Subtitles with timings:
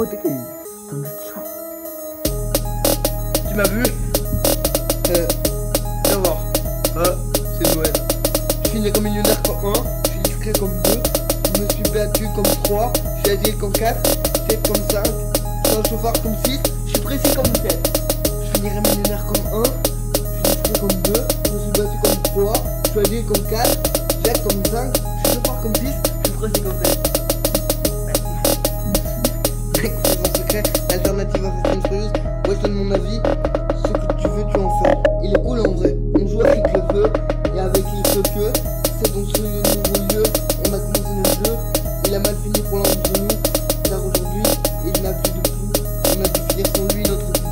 [0.00, 0.04] Oh.
[3.48, 3.82] Tu m'as vu
[5.10, 5.26] euh,
[6.04, 6.36] Viens voir.
[6.96, 7.02] Ah,
[7.58, 7.92] c'est Noël.
[8.64, 11.02] Je finis comme millionnaire comme 1, je suis discret comme 2,
[11.56, 14.06] je me suis battu comme 3, je suis agile comme 4,
[14.48, 17.90] 7 comme 5, je suis un chauffard comme 6, je suis précis comme 7.
[18.22, 19.66] Je finirai millionnaire comme 1,
[20.14, 21.12] je suis discret comme 2,
[21.44, 22.52] je me suis battu comme 3,
[22.84, 23.78] je suis agile comme 4,
[24.24, 27.07] Jack comme 5, je suis chauffard comme 6, je suis précis comme 7.
[32.48, 33.20] Moi je donne mon avis,
[33.76, 34.96] ce que tu veux tu en fais.
[35.22, 37.12] Il est cool en vrai, on joue avec le feu
[37.54, 38.58] et avec feux que.
[38.98, 40.22] C'est donc le nouveau lieu,
[40.60, 41.54] on a commencé notre jeu,
[42.06, 43.28] il a mal fini pour nous,
[43.84, 44.44] car aujourd'hui
[44.82, 45.72] il n'a plus de pouls,
[46.16, 47.50] on a dû finir sans lui notre coup.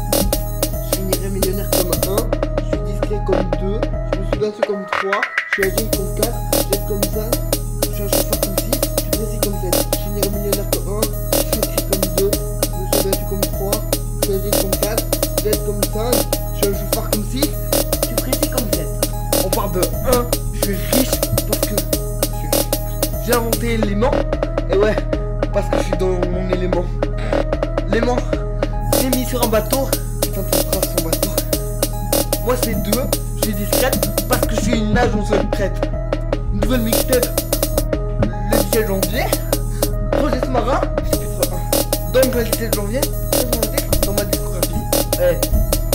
[0.91, 2.17] Je finirai millionnaire comme 1,
[2.63, 3.81] je suis discret comme 2,
[4.15, 6.56] je me suis battu comme 3, je suis agile comme 4,
[15.47, 16.15] 4, j'aide comme 5,
[16.63, 18.87] je un chauffeur comme 6, je suis précis comme 7.
[19.45, 19.83] On part de 1,
[20.55, 21.11] je suis riche
[21.47, 21.77] parce que
[23.25, 24.11] j'ai inventé l'élément,
[24.71, 24.97] et ouais,
[25.53, 26.85] parce que je suis dans mon élément.
[27.89, 28.17] L'aimant,
[29.01, 29.89] j'ai mis sur un bateau,
[30.21, 31.31] putain son bateau.
[32.45, 32.91] Moi c'est 2,
[33.37, 35.89] je suis discrète parce que je suis une agence secrète.
[36.53, 37.27] Une nouvelle mixtape,
[38.23, 39.25] le 17 janvier,
[40.13, 42.13] projet sous-marin, chapitre 1.
[42.13, 43.01] Dans le 17 janvier,
[45.17, 45.41] discographie.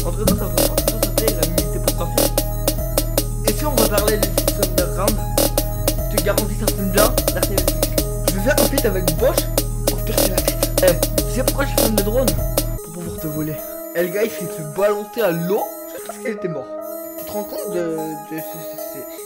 [0.02, 2.32] Eh, entrez dans sa vraie part, ça s'appelle la multipographie.
[3.48, 5.16] Et si on va parler des systèmes underground,
[6.12, 7.14] je te garantis ça sonne bien,
[8.28, 9.46] Je vais faire un feat avec Bosch
[9.88, 10.72] pour te percer la tête.
[10.84, 12.26] Eh, tu sais pourquoi je fan de drone?
[12.86, 13.56] Pour pouvoir te voler.
[13.96, 16.66] Et le gars il s'est fait balancer à l'eau juste parce qu'il était mort.
[17.20, 17.80] Tu te rends compte de...
[17.80, 17.86] de...
[17.86, 19.21] de- de-